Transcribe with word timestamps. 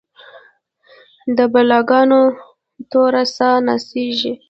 د 1.35 1.37
بلا 1.53 1.79
ګانو 1.89 2.21
توره 2.89 3.23
ساه 3.35 3.57
نڅیږې 3.67 4.33